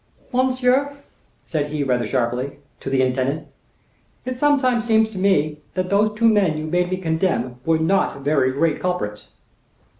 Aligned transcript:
"Monsieur," 0.33 0.97
said 1.45 1.69
he 1.69 1.83
rather 1.83 2.07
sharply, 2.07 2.57
to 2.79 2.89
the 2.89 3.03
intendant; 3.03 3.47
"it 4.25 4.39
sometimes 4.39 4.83
seems 4.83 5.11
to 5.11 5.19
me 5.19 5.61
that 5.75 5.91
those 5.91 6.17
two 6.17 6.27
men 6.27 6.57
you 6.57 6.65
made 6.65 6.89
me 6.89 6.97
condemn 6.97 7.59
were 7.67 7.77
not 7.77 8.21
very 8.21 8.51
great 8.51 8.79
culprits." 8.79 9.27